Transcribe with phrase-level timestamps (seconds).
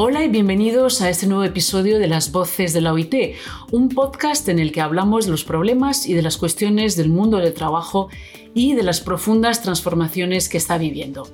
[0.00, 3.34] Hola y bienvenidos a este nuevo episodio de Las Voces de la OIT,
[3.72, 7.38] un podcast en el que hablamos de los problemas y de las cuestiones del mundo
[7.38, 8.08] del trabajo
[8.54, 11.26] y de las profundas transformaciones que está viviendo.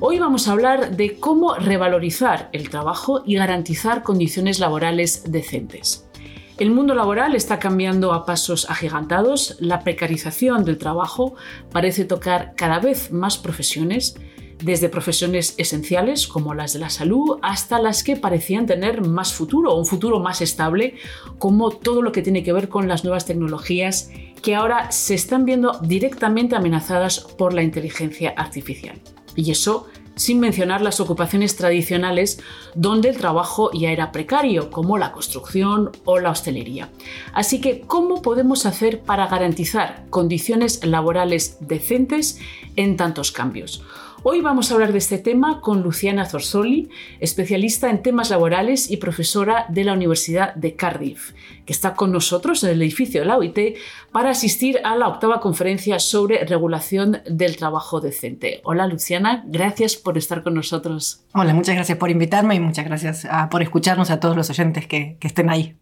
[0.00, 6.08] Hoy vamos a hablar de cómo revalorizar el trabajo y garantizar condiciones laborales decentes.
[6.56, 11.36] El mundo laboral está cambiando a pasos agigantados, la precarización del trabajo
[11.70, 14.16] parece tocar cada vez más profesiones
[14.62, 19.74] desde profesiones esenciales como las de la salud hasta las que parecían tener más futuro,
[19.74, 20.94] un futuro más estable,
[21.38, 24.10] como todo lo que tiene que ver con las nuevas tecnologías
[24.42, 29.00] que ahora se están viendo directamente amenazadas por la inteligencia artificial.
[29.34, 29.86] Y eso
[30.18, 32.40] sin mencionar las ocupaciones tradicionales
[32.74, 36.90] donde el trabajo ya era precario, como la construcción o la hostelería.
[37.32, 42.40] Así que, ¿cómo podemos hacer para garantizar condiciones laborales decentes
[42.76, 43.84] en tantos cambios?
[44.24, 48.96] Hoy vamos a hablar de este tema con Luciana Zorsoli, especialista en temas laborales y
[48.96, 51.34] profesora de la Universidad de Cardiff,
[51.64, 53.76] que está con nosotros en el edificio de la OIT
[54.10, 58.60] para asistir a la octava conferencia sobre regulación del trabajo decente.
[58.64, 61.22] Hola Luciana, gracias por estar con nosotros.
[61.32, 64.88] Hola, muchas gracias por invitarme y muchas gracias ah, por escucharnos a todos los oyentes
[64.88, 65.76] que, estén ahí.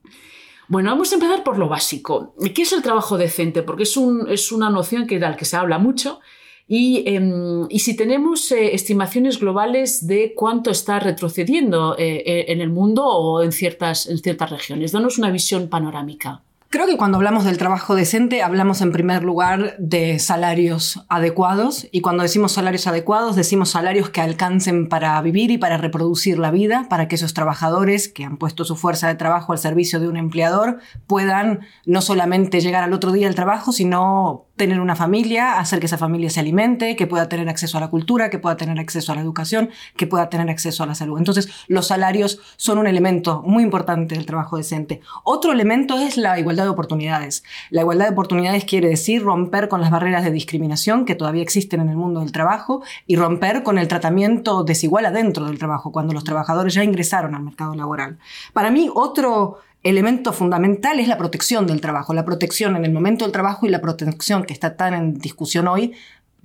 [0.68, 2.34] Bueno, vamos a empezar por lo básico.
[2.54, 3.62] ¿Qué es el trabajo decente?
[3.62, 6.20] Porque es, es una noción que, de la que se habla mucho
[6.68, 12.70] Em, y, si tenemos eh, estimaciones globales de cuánto está retrocediendo eh, eh, en el
[12.70, 16.42] mundo o en ciertas, en ciertas regiones, danos una visión panorámica.
[16.68, 22.00] Creo que cuando hablamos del trabajo decente hablamos en primer lugar de salarios adecuados y
[22.00, 26.88] cuando decimos salarios adecuados decimos salarios que alcancen para vivir y para reproducir la vida,
[26.90, 30.16] para que esos trabajadores que han puesto su fuerza de trabajo al servicio de un
[30.16, 35.80] empleador puedan no solamente llegar al otro día al trabajo, sino tener una familia, hacer
[35.80, 38.78] que esa familia se alimente, que pueda tener acceso a la cultura, que pueda tener
[38.78, 41.18] acceso a la educación, que pueda tener acceso a la salud.
[41.18, 45.00] Entonces, los salarios son un elemento muy importante del trabajo decente.
[45.24, 47.44] Otro elemento es la igualdad de oportunidades.
[47.70, 51.80] La igualdad de oportunidades quiere decir romper con las barreras de discriminación que todavía existen
[51.80, 56.14] en el mundo del trabajo y romper con el tratamiento desigual adentro del trabajo, cuando
[56.14, 58.18] los trabajadores ya ingresaron al mercado laboral.
[58.52, 63.24] Para mí, otro elemento fundamental es la protección del trabajo, la protección en el momento
[63.24, 65.94] del trabajo y la protección que está tan en discusión hoy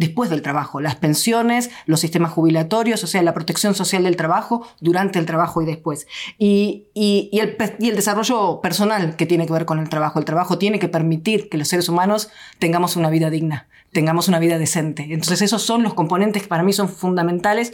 [0.01, 4.67] después del trabajo, las pensiones, los sistemas jubilatorios, o sea, la protección social del trabajo
[4.79, 6.07] durante el trabajo y después.
[6.39, 10.17] Y, el, y, el, desarrollo personal que tiene que ver con el trabajo.
[10.17, 14.39] El trabajo tiene que permitir que los seres humanos tengamos una vida digna, tengamos una
[14.39, 15.03] vida decente.
[15.03, 17.73] Entonces esos son los componentes que para mí son fundamentales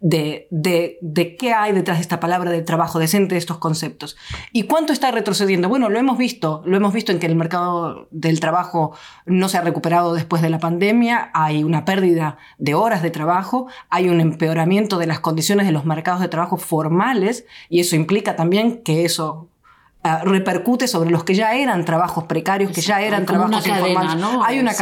[0.00, 4.16] de, de, de, qué hay detrás de esta palabra de trabajo decente, de estos conceptos.
[4.52, 5.68] ¿Y cuánto está retrocediendo?
[5.68, 9.58] Bueno, lo hemos visto, lo hemos visto en que el mercado del trabajo no se
[9.58, 14.20] ha recuperado después de la pandemia, hay una pérdida de horas de trabajo, hay un
[14.20, 19.04] empeoramiento de las condiciones de los mercados de trabajo formales y eso implica también que
[19.04, 19.48] eso
[20.04, 24.24] ah, repercute sobre los que ya eran trabajos precarios, que ya eran trabajos informales.
[24.44, 24.72] Hay una,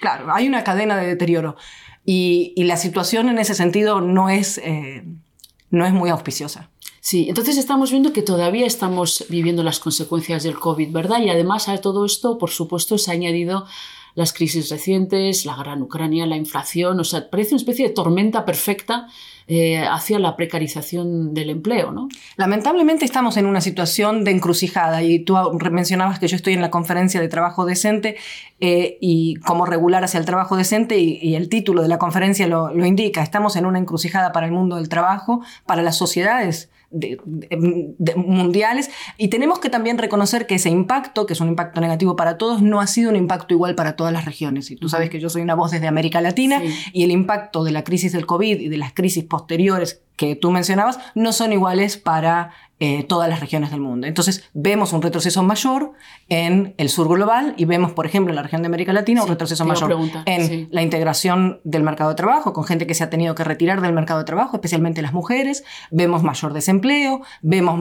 [0.00, 1.56] claro, hay una cadena de deterioro.
[2.10, 5.04] Y, la situación en ese sentido no es, eh,
[5.70, 6.70] no es muy auspiciosa.
[7.02, 11.20] Sí, entonces estamos viendo que todavía estamos viviendo las consecuencias del COVID, ¿verdad?
[11.20, 13.66] Y además a todo esto, por supuesto, se ha añadido
[14.18, 17.94] las crisis recientes, la guerra en Ucrania, la inflación, o sea, parece una especie de
[17.94, 19.06] tormenta perfecta
[19.46, 21.92] eh, hacia la precarización del empleo.
[21.92, 22.08] ¿no?
[22.36, 25.36] Lamentablemente estamos en una situación de encrucijada y tú
[25.70, 28.16] mencionabas que yo estoy en la conferencia de trabajo decente
[28.58, 32.86] eh, y cómo regular hacia el trabajo decente y, el título de la conferencia lo
[32.86, 33.22] indica.
[33.22, 36.70] Estamos en una encrucijada para el mundo del trabajo, para las sociedades
[38.16, 38.90] mundiales.
[39.16, 42.62] Y tenemos que también reconocer que ese impacto, que es un impacto negativo para todos,
[42.62, 44.70] no ha sido un impacto igual para todas las regiones.
[44.70, 46.62] Y tú sabes que yo soy una voz desde América Latina
[46.92, 50.50] y el impacto de la crisis del COVID y de las crisis posteriores que tú
[50.50, 54.06] mencionabas no son iguales para eh, todas las regiones del mundo.
[54.06, 55.92] Entonces vemos un retroceso mayor
[56.28, 59.28] en el sur global y vemos, por ejemplo, en la región de América Latina un
[59.28, 59.96] retroceso mayor
[60.26, 63.80] en la integración del mercado de trabajo, con gente que se ha tenido que retirar
[63.80, 65.64] del mercado de trabajo, especialmente las mujeres.
[65.90, 67.80] Vemos mayor desempleo, vemos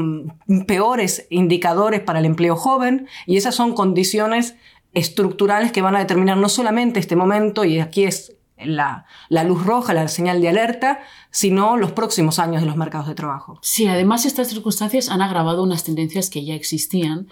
[0.68, 4.56] peores indicadores para el empleo joven y esas son condiciones
[4.94, 9.06] estructurales que van a determinar no solamente este momento, y aquí es la,
[9.44, 11.00] luz roja, la señal de alerta,
[11.32, 13.60] sino los próximos años de los mercados de trabajo.
[13.62, 17.28] Sí, además estas circunstancias han agravado unas tendencias que ya existían,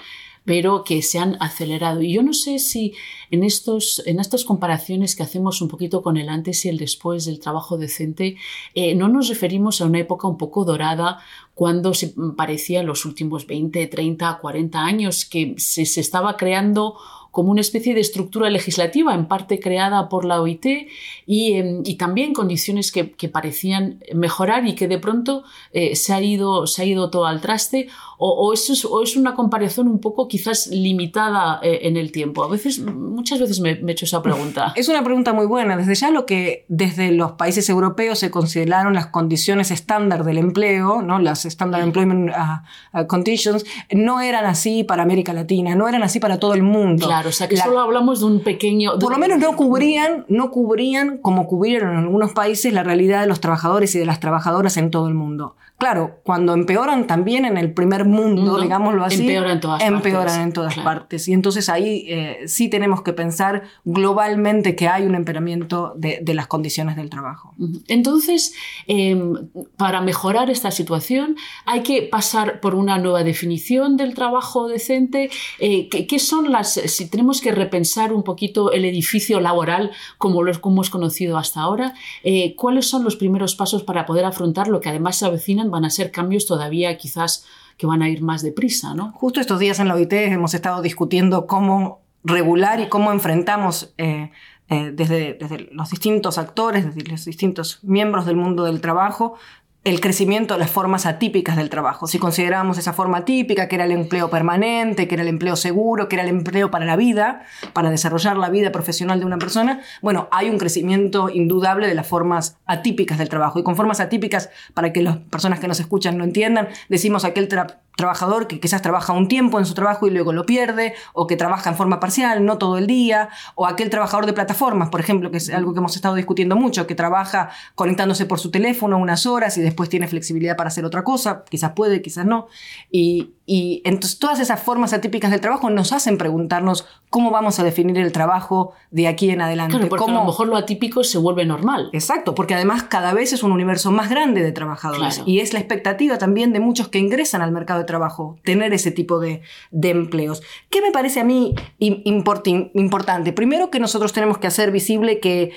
[0.45, 2.03] pero que se han acelerado.
[2.03, 2.93] Y yo no sé si
[3.31, 7.25] en, estos, en estas comparaciones que hacemos un poquito con el antes y el después
[7.25, 8.37] del trabajo decente,
[8.75, 11.19] eh, no nos referimos a una época un poco dorada
[11.55, 16.95] cuando se parecía los últimos 20, 30, 40 años que se, se estaba creando
[17.35, 20.87] como una especie de estructura legislativa, en parte creada por la OIT,
[21.27, 25.43] y, em, también condiciones que, parecían mejorar y que de pronto
[25.73, 29.87] eh, se, ha ido, se ha ido todo al traste, o, eso es, una comparación
[29.87, 32.43] un poco quizás limitada eh, en el tiempo.
[32.43, 34.73] A veces, muchas veces me, he hecho esa pregunta.
[34.85, 35.77] Es una pregunta muy buena.
[35.77, 41.01] Desde ya lo que desde los países europeos se consideraron las condiciones estándar del empleo,
[41.01, 41.19] ¿no?
[41.19, 46.19] las Standard Employment uh, uh, Conditions, no eran así para América Latina, no eran así
[46.19, 47.07] para todo el mundo.
[47.07, 48.99] Claro, o sea que solo hablamos de un pequeño...
[48.99, 53.27] por lo menos no cubrían, no cubrían como cubrieron en algunos países la realidad de
[53.27, 55.55] los trabajadores y de las trabajadoras en todo el mundo.
[55.77, 60.43] Claro, cuando empeoran también en el primer mundo, digámoslo así, empeoran en todas empeoran partes.
[60.43, 61.27] En todas partes.
[61.27, 66.47] Y entonces ahí eh, sí tenemos que pensar globalmente que hay un empeoramiento de, las
[66.47, 67.53] condiciones del trabajo.
[67.87, 68.53] Entonces,
[68.87, 69.47] em,
[69.77, 75.29] para mejorar esta situación, hay que pasar por una nueva definición del trabajo decente.
[75.59, 80.51] Eh, ¿qué, son las, si tenemos que repensar un poquito el edificio laboral como lo
[80.51, 81.93] hemos conocido hasta ahora,
[82.23, 85.85] eh, cuáles son los primeros pasos para poder afrontar lo que además se avecina van
[85.85, 87.45] a ser cambios todavía quizás
[87.77, 89.11] que van a ir más deprisa, ¿no?
[89.13, 94.31] Justo estos días en la OIT hemos estado discutiendo cómo regular y cómo enfrentamos eh,
[94.69, 99.35] eh, desde, desde, los distintos actores, desde los distintos miembros del mundo del trabajo,
[99.85, 102.07] el crecimiento de las formas atípicas del trabajo.
[102.07, 106.09] Si consideramos esa forma típica, que era el empleo permanente, que era el empleo seguro,
[106.09, 109.81] que era el empleo para la vida, para desarrollar la vida profesional de una persona,
[110.01, 113.59] bueno, hay un crecimiento indudable de las formas atípicas del trabajo.
[113.59, 117.47] Y con formas atípicas, para que las personas que nos escuchan no entiendan, decimos aquel
[117.95, 121.35] trabajador que quizás trabaja un tiempo en su trabajo y luego lo pierde, o que
[121.35, 125.31] trabaja en forma parcial, no todo el día, o aquel trabajador de plataformas, por ejemplo,
[125.31, 129.25] que es algo que hemos estado discutiendo mucho, que trabaja conectándose por su teléfono unas
[129.25, 132.47] horas y después tiene flexibilidad para hacer otra cosa, quizás puede, quizás no.
[132.91, 137.63] Y, y entonces todas esas formas atípicas del trabajo nos hacen preguntarnos cómo vamos a
[137.63, 139.75] definir el trabajo de aquí en adelante.
[139.77, 141.89] Claro, porque a lo mejor lo atípico se vuelve normal.
[141.93, 145.21] Exacto, porque además cada vez es un universo más grande de trabajadores.
[145.25, 148.91] Y es la expectativa también de muchos que ingresan al mercado de trabajo, tener ese
[148.91, 150.41] tipo de, de empleos.
[150.69, 153.31] ¿Qué me parece a mí importante?
[153.31, 155.51] Primero que nosotros tenemos que hacer visible que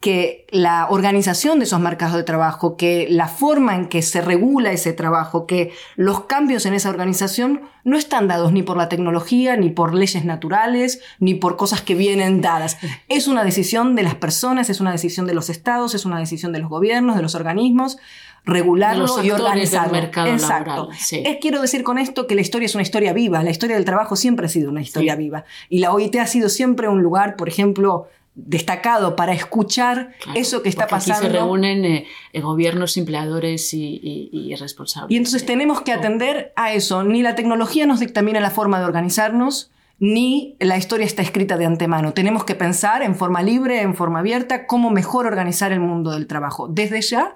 [0.00, 4.70] que la organización de esos mercados de trabajo, que la forma en que se regula
[4.70, 9.56] ese trabajo, que los cambios en esa organización no están dados ni por la tecnología,
[9.56, 12.78] ni por leyes naturales, ni por cosas que vienen dadas.
[13.08, 16.52] Es una decisión de las personas, es una decisión de los estados, es una decisión
[16.52, 17.98] de los gobiernos, de los organismos
[18.44, 19.92] regularlo y organizarlo.
[19.92, 20.88] mercado Exacto.
[20.90, 23.84] Es, quiero decir con esto que la historia es una historia viva, la historia del
[23.84, 25.44] trabajo siempre ha sido una historia viva.
[25.68, 28.08] Y la OIT ha sido siempre un lugar, por ejemplo,
[28.46, 31.26] destacado para escuchar eso que está pasando.
[31.26, 35.10] Aquí se reúnen eh, eh, gobiernos, empleadores y, responsables.
[35.10, 37.02] Y entonces tenemos que atender a eso.
[37.02, 41.66] Ni la tecnología nos dictamina la forma de organizarnos, ni la historia está escrita de
[41.66, 42.14] antemano.
[42.14, 46.28] Tenemos que pensar en forma libre, en forma abierta, cómo mejor organizar el mundo del
[46.28, 46.68] trabajo.
[46.68, 47.34] Desde ya,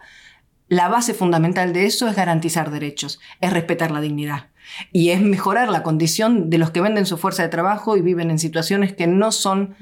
[0.69, 4.51] la base fundamental de eso es garantizar derechos, es respetar la dignidad.
[4.93, 8.31] Y es mejorar la condición de los que venden su fuerza de trabajo y viven
[8.31, 9.75] en situaciones que no son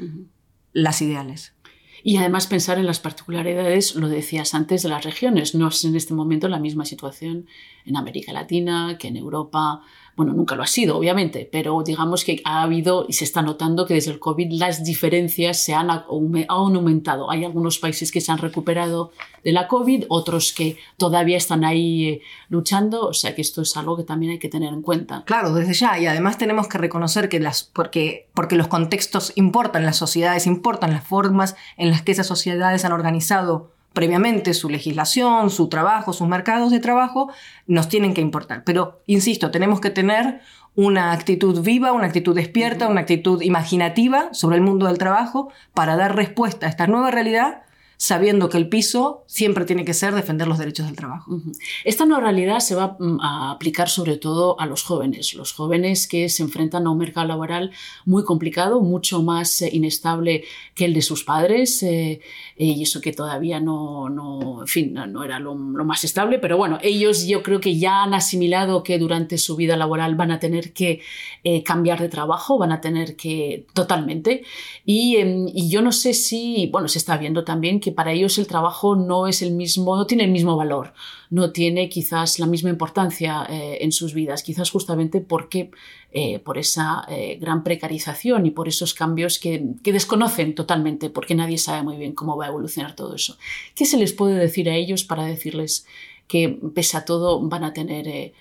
[0.72, 1.54] las ideales.
[2.02, 5.54] Y además pensar en las particularidades, lo decías antes, de las regiones.
[5.54, 7.46] No es en este momento la misma situación
[7.84, 9.82] en América Latina que en Europa,
[10.20, 13.86] bueno, nunca lo ha sido, obviamente, pero digamos que ha habido y se está notando
[13.86, 17.30] que desde el COVID las diferencias se han, aumentado.
[17.30, 22.06] Hay algunos países que se han recuperado de la COVID, otros que todavía están ahí
[22.06, 25.24] eh, luchando, o sea que esto es algo que también hay que tener en cuenta.
[25.24, 29.86] Claro, desde ya, y además tenemos que reconocer que las, porque, porque los contextos importan,
[29.86, 35.50] las sociedades importan, las formas en las que esas sociedades han organizado previamente su legislación,
[35.50, 37.30] su trabajo, sus mercados de trabajo,
[37.66, 38.62] nos tienen que importar.
[38.64, 40.40] Pero, insisto, tenemos que tener
[40.74, 45.96] una actitud viva, una actitud despierta, una actitud imaginativa sobre el mundo del trabajo para
[45.96, 47.62] dar respuesta a esta nueva realidad
[48.00, 51.38] sabiendo que el piso siempre tiene que ser defender los derechos del trabajo.
[51.84, 56.08] Esta nueva realidad se va mm, a aplicar sobre todo a los jóvenes, los jóvenes
[56.08, 57.72] que se enfrentan a un mercado laboral
[58.06, 62.22] muy complicado, mucho más eh, inestable que el de sus padres, eh,
[62.56, 66.78] y eso que todavía no, no en fin, no, era lo, más estable, pero bueno,
[66.80, 70.72] ellos yo creo que ya han asimilado que durante su vida laboral van a tener
[70.72, 71.02] que
[71.44, 74.42] eh, cambiar de trabajo, van a tener que totalmente,
[74.86, 78.38] y, em, y yo no sé si, bueno, se está viendo también que para ellos
[78.38, 80.92] el trabajo no es el mismo, no tiene el mismo valor,
[81.30, 85.70] no tiene quizás la misma importancia eh, en sus vidas, quizás justamente porque
[86.12, 91.58] eh, por esa eh, gran precarización y por esos cambios que, desconocen totalmente, porque nadie
[91.58, 93.38] sabe muy bien cómo va a evolucionar todo eso.
[93.74, 95.86] ¿Qué se les puede decir a ellos para decirles
[96.26, 98.32] que pese a todo van a tener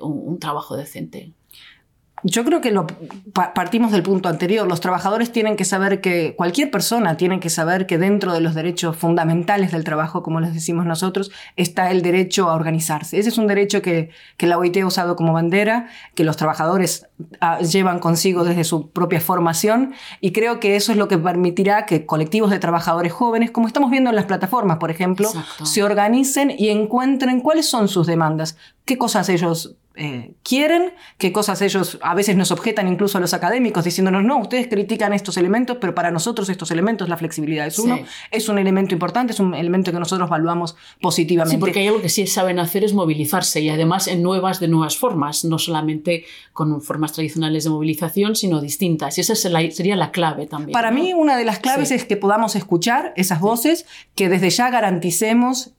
[0.00, 1.32] un trabajo decente?
[2.28, 2.88] Yo creo que lo,
[3.32, 4.66] partimos del punto anterior.
[4.66, 8.56] Los trabajadores tienen que saber que, cualquier persona tiene que saber que dentro de los
[8.56, 13.20] derechos fundamentales del trabajo, como les decimos nosotros, está el derecho a organizarse.
[13.20, 17.06] Ese es un derecho que, que la OIT ha usado como bandera, que los trabajadores
[17.40, 21.86] ah, llevan consigo desde su propia formación y creo que eso es lo que permitirá
[21.86, 25.30] que colectivos de trabajadores jóvenes, como estamos viendo en las plataformas, por ejemplo,
[25.62, 31.62] se organicen y encuentren cuáles son sus demandas, qué cosas ellos eh, quieren, qué cosas
[31.62, 35.78] ellos a veces nos objetan incluso a los académicos diciéndonos, no, ustedes critican estos elementos,
[35.80, 37.98] pero para nosotros estos elementos, la flexibilidad es uno,
[38.30, 41.56] es un elemento importante, es un elemento que nosotros evaluamos positivamente.
[41.56, 44.68] Sí, porque hay algo que sí saben hacer es movilizarse y además en nuevas de
[44.68, 49.16] nuevas formas, no solamente con formas tradicionales de movilización, sino distintas.
[49.18, 50.72] Y esa sería la clave también.
[50.72, 54.70] Para mí una de las claves es que podamos escuchar esas voces, que desde ya
[54.70, 55.72] garanticemos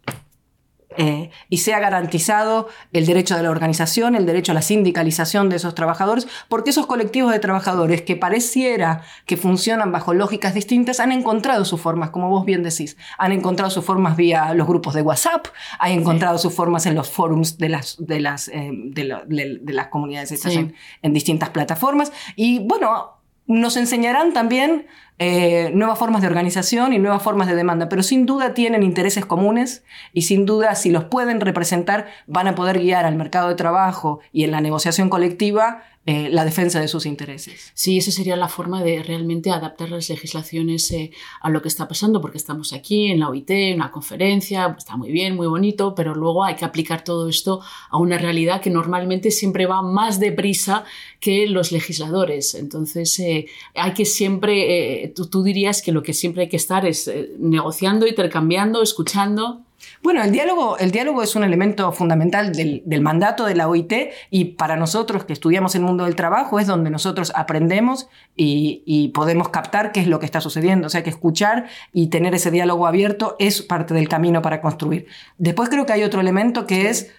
[0.98, 5.58] eh, y sea garantizado el derecho de la organización, el derecho a la sindicalización de
[5.58, 11.12] esos trabajadores, porque esos colectivos de trabajadores que pareciera que funcionan bajo lógicas distintas han
[11.12, 15.02] encontrado sus formas, como vos bien decís, han encontrado sus formas vía los grupos de
[15.02, 15.48] WhatsApp,
[15.80, 20.46] han encontrado sus formas en los forums de las, de las, eh, de, las comunidades
[20.46, 22.12] en distintas plataformas.
[22.36, 23.17] Y bueno,
[23.48, 24.88] nos enseñarán también
[25.20, 29.26] eh, nuevas formas de organización y nuevas formas de demanda, pero sin duda tienen intereses
[29.26, 33.56] comunes y sin duda si los pueden representar van a poder guiar al mercado de
[33.56, 37.74] trabajo y en la negociación colectiva eh, la defensa de sus intereses.
[37.74, 41.12] Sí, esa sería la forma de realmente adaptar las legislaciones eh,
[41.42, 44.96] a lo que está pasando, porque estamos aquí en la OIT, en una conferencia, está
[44.96, 47.60] muy bien, muy bonito, pero luego hay que aplicar todo esto
[47.90, 50.86] a una realidad que normalmente siempre va más deprisa
[51.20, 52.56] que los legisladores.
[52.56, 56.86] Entonces, eh, hay que siempre, tú, tú, dirías que lo que siempre hay que estar
[56.86, 59.67] es negociando, intercambiando, escuchando.
[60.04, 63.94] Bueno, el diálogo, el diálogo es un elemento fundamental del, mandato de la OIT
[64.30, 69.50] y para nosotros que estudiamos el mundo del trabajo es donde nosotros aprendemos y, podemos
[69.50, 70.88] captar qué es lo que está sucediendo.
[70.88, 75.08] O sea que escuchar y tener ese diálogo abierto es parte del camino para construir.
[75.38, 77.12] Después creo que hay otro elemento que es...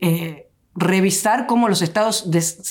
[0.00, 2.28] Eh, revisar cómo los estados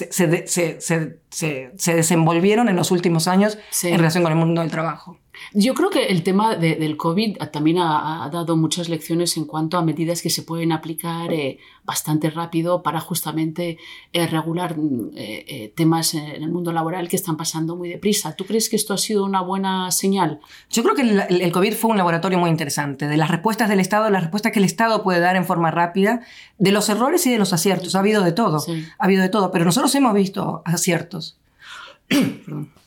[0.09, 5.18] se, desenvolvieron en los últimos años en relación con el mundo del trabajo.
[5.53, 9.81] Yo creo que el tema del COVID también ha, dado muchas lecciones en cuanto a
[9.81, 13.77] medidas que se pueden aplicar eh, bastante rápido para justamente
[14.13, 14.75] eh, regular
[15.15, 18.35] eh, temas en el mundo laboral que están pasando muy deprisa.
[18.35, 20.39] ¿Tú crees que esto ha sido una buena señal?
[20.69, 23.79] Yo creo que el, el, COVID fue un laboratorio muy interesante, de las respuestas del
[23.79, 26.21] Estado, de las respuestas que el Estado puede dar en forma rápida,
[26.57, 27.95] de los errores y de los aciertos.
[27.95, 28.63] Ha habido de todo,
[28.97, 31.37] ha habido de todo, pero nosotros hemos visto aciertos.
[32.07, 32.78] Perdón.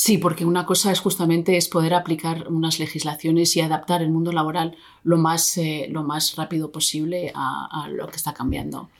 [0.00, 4.30] Sí, porque una cosa es justamente es poder aplicar unas legislaciones y adaptar el mundo
[4.30, 8.90] laboral lo más, eh, lo más rápido posible a, lo que está cambiando.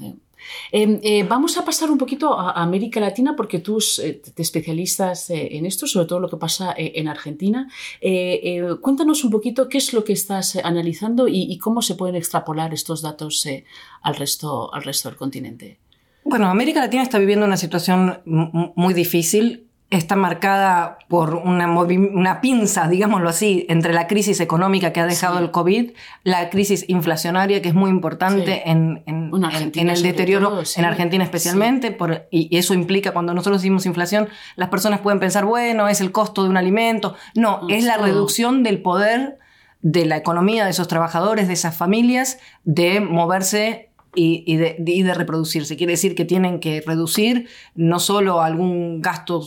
[0.00, 0.14] Eh,
[0.72, 5.66] em, eh, vamos a pasar un poquito a América Latina porque tú te especialistas en
[5.66, 7.68] esto, sobre todo lo que pasa en Argentina.
[8.80, 13.02] cuéntanos un poquito qué es lo que estás analizando y, cómo se pueden extrapolar estos
[13.02, 13.46] datos
[14.00, 15.76] al, resto, al resto del continente.
[16.24, 22.88] Bueno, América Latina está viviendo una situación muy difícil está marcada por una, una, pinza,
[22.88, 25.92] digámoslo así, entre la crisis económica que ha dejado el COVID,
[26.24, 29.30] la crisis inflacionaria que es muy importante en, en,
[29.74, 34.70] en, el deterioro, en Argentina especialmente, por, y eso implica cuando nosotros decimos inflación, las
[34.70, 37.14] personas pueden pensar, bueno, es el costo de un alimento.
[37.36, 39.38] No, es la reducción del poder
[39.82, 43.85] de la economía de esos trabajadores, de esas familias, de moverse
[44.16, 45.76] y, de, reproducirse.
[45.76, 49.42] Quiere decir que tienen que reducir no solo algún gasto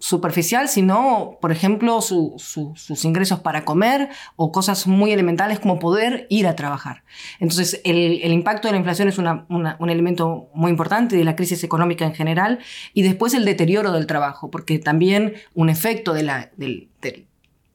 [0.00, 6.46] superficial, sino, por ejemplo, sus ingresos para comer o cosas muy elementales como poder ir
[6.46, 7.04] a trabajar.
[7.38, 12.04] Entonces, el, impacto de la inflación es un elemento muy importante de la crisis económica
[12.04, 12.58] en general
[12.92, 16.50] y después el deterioro del trabajo, porque también un efecto de la,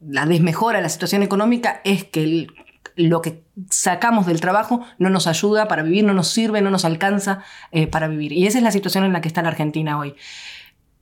[0.01, 2.47] la desmejora de la situación económica es que el
[2.95, 6.85] lo que sacamos del trabajo no nos ayuda para vivir, no nos sirve, no nos
[6.85, 8.31] alcanza eh, para vivir.
[8.33, 10.15] Y esa es la situación en la que está la Argentina hoy.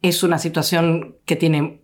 [0.01, 1.81] Es una situación que tiene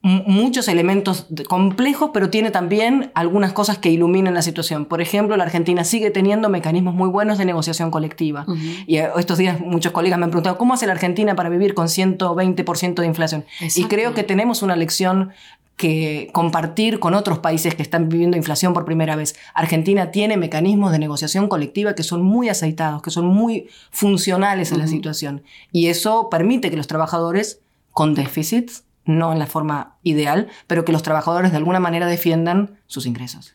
[0.00, 4.84] muchos elementos complejos, pero tiene también algunas cosas que iluminan la situación.
[4.86, 8.46] Por ejemplo, la Argentina sigue teniendo mecanismos muy buenos de negociación colectiva.
[8.86, 11.74] Y eh, estos días muchos colegas me han preguntado, ¿cómo hace la Argentina para vivir
[11.74, 13.44] con 120% de inflación?
[13.74, 15.32] Y creo que tenemos una lección
[15.76, 19.34] que compartir con otros países que están viviendo inflación por primera vez.
[19.54, 24.78] Argentina tiene mecanismos de negociación colectiva que son muy aceitados, que son muy funcionales en
[24.78, 25.42] la situación.
[25.72, 30.92] Y eso permite que los trabajadores con déficits, no en la forma ideal, pero que
[30.92, 33.54] los trabajadores de alguna manera defiendan sus ingresos.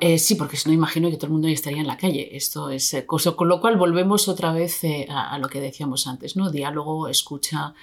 [0.00, 2.34] Eh, sí, porque si no imagino que todo el mundo ya estaría en la calle.
[2.36, 6.34] Esto es eh, con lo cual volvemos otra vez eh, a, lo que decíamos antes,
[6.34, 6.50] ¿no?
[6.50, 7.74] Diálogo, escucha.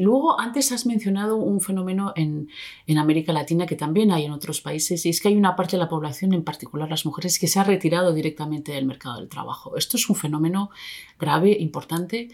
[0.00, 2.48] Luego, antes has mencionado un fenómeno en,
[2.86, 5.76] en, América Latina que también hay en otros países, y es que hay una parte
[5.76, 9.28] de la población, en particular las mujeres, que se ha retirado directamente del mercado del
[9.28, 9.76] trabajo.
[9.76, 10.70] Esto es un fenómeno
[11.18, 12.28] grave, importante.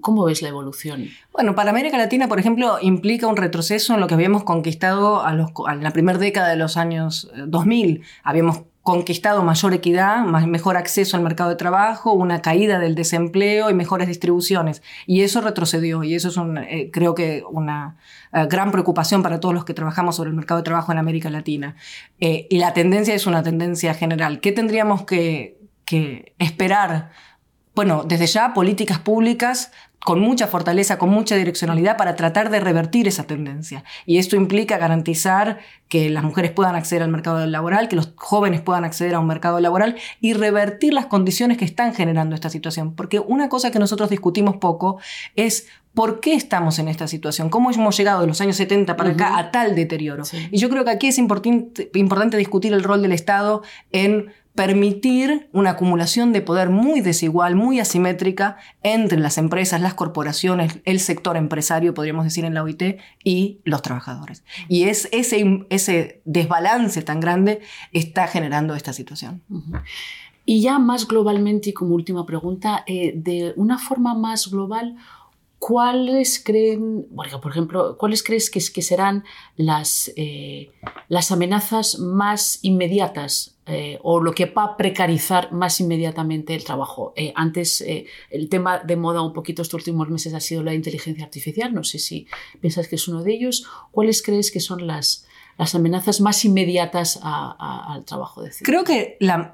[0.00, 1.08] ¿Cómo ves la evolución?
[1.32, 5.32] Bueno, para América Latina, por ejemplo, implica un retroceso en lo que habíamos conquistado a
[5.32, 8.02] los, en la primera década de los años 2000.
[8.22, 13.74] Habíamos conquistado mayor equidad, mejor acceso al mercado de trabajo, una caída del desempleo y
[13.74, 14.82] mejores distribuciones.
[15.06, 16.38] Y eso retrocedió y eso es
[16.70, 17.98] eh, creo que una
[18.32, 21.28] eh, gran preocupación para todos los que trabajamos sobre el mercado de trabajo en América
[21.28, 21.76] Latina.
[22.18, 24.40] Eh, y la tendencia es una tendencia general.
[24.40, 25.58] ¿Qué tendríamos que
[26.38, 27.10] esperar?
[27.78, 29.70] Bueno, desde ya políticas públicas
[30.00, 33.84] con mucha fortaleza, con mucha direccionalidad para tratar de revertir esa tendencia.
[34.04, 38.62] Y esto implica garantizar que las mujeres puedan acceder al mercado laboral, que los jóvenes
[38.62, 42.96] puedan acceder a un mercado laboral y revertir las condiciones que están generando esta situación.
[42.96, 44.98] Porque una cosa que nosotros discutimos poco
[45.36, 47.48] es ¿Por qué estamos en esta situación?
[47.48, 50.22] ¿Cómo hemos llegado de los años 70 para acá a tal deterioro?
[50.52, 55.48] Y yo creo que aquí es importante, importante discutir el rol del Estado en permitir
[55.52, 61.36] una acumulación de poder muy desigual, muy asimétrica entre las empresas, las corporaciones, el sector
[61.36, 64.42] empresario, podríamos decir en la OIT, y los trabajadores.
[64.68, 67.60] Y es ese, ese desbalance tan grande
[67.92, 69.44] está generando esta situación.
[70.44, 74.96] Y ya más globalmente y como última pregunta, eh, de una forma más global,
[75.60, 77.08] ¿Cuáles creen,
[77.42, 79.24] por ejemplo, cuáles crees que, serán
[79.56, 80.70] las, eh,
[81.08, 87.12] las amenazas más inmediatas eh, o lo que va a precarizar más inmediatamente el trabajo?
[87.16, 87.84] Eh, antes,
[88.30, 91.74] el tema de moda un poquito estos últimos meses ha sido la inteligencia artificial.
[91.74, 92.26] No sé si
[92.60, 93.66] piensas que es uno de ellos.
[93.90, 95.26] ¿Cuáles crees que son las,
[95.58, 99.50] las amenazas más inmediatas al trabajo de Creo que la,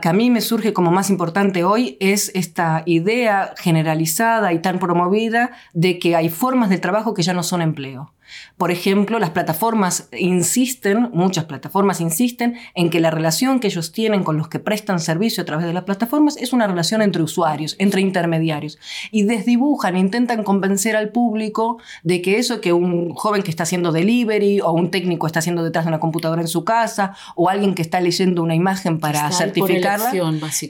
[0.00, 4.78] que a mí me surge como más importante hoy es esta idea generalizada y tan
[4.78, 8.14] promovida de que hay formas de trabajo que ya no son empleo.
[8.56, 14.24] Por ejemplo, las plataformas insisten, muchas plataformas insisten, en que la relación que ellos tienen
[14.24, 17.76] con los que prestan servicio a través de las plataformas es una relación entre usuarios,
[17.78, 18.78] entre intermediarios.
[19.10, 23.92] Y desdibujan, intentan convencer al público de que eso que un joven que está haciendo
[23.92, 27.74] delivery o un técnico está haciendo detrás de una computadora en su casa o alguien
[27.74, 30.12] que está leyendo una imagen para certificarla,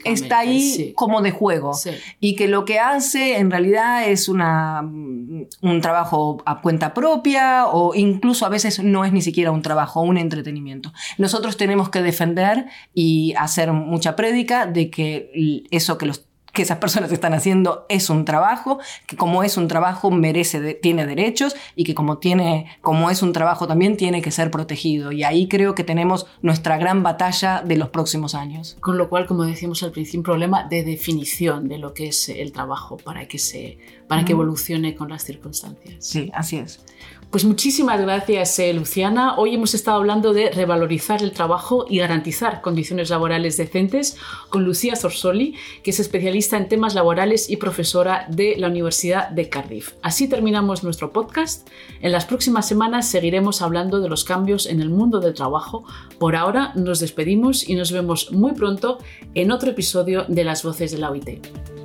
[0.05, 1.71] está ahí como de juego.
[2.19, 7.93] Y que lo que hace en realidad es una, un trabajo a cuenta propia, o
[7.95, 10.93] incluso a veces no es ni siquiera un trabajo, un entretenimiento.
[11.17, 16.77] Nosotros tenemos que defender y hacer mucha prédica de que eso que los que esas
[16.77, 21.83] personas están haciendo es un trabajo, que como es un trabajo merece, tiene derechos y
[21.83, 25.11] que como, tiene, como es un trabajo también tiene que ser protegido.
[25.11, 28.77] Y ahí creo que tenemos nuestra gran batalla de los próximos años.
[28.79, 32.29] Con lo cual, como decíamos al principio, un problema de definición de lo que es
[32.29, 35.95] el trabajo para que, se, para que evolucione con las circunstancias.
[35.99, 36.83] Sí, así es.
[37.31, 39.37] Pues muchísimas gracias, eh, Luciana.
[39.37, 44.17] Hoy hemos estado hablando de revalorizar el trabajo y garantizar condiciones laborales decentes
[44.49, 45.99] con Lucía Zorsoli, que es
[46.39, 49.91] en temas laborales y profesora de la Universidad de Cardiff.
[50.01, 51.67] Así terminamos nuestro podcast.
[52.01, 55.83] En las próximas semanas seguiremos hablando de los cambios en el mundo del trabajo.
[56.17, 58.99] Por ahora nos despedimos y nos vemos muy pronto
[59.35, 61.78] en otro episodio de Las Voces de la OIT.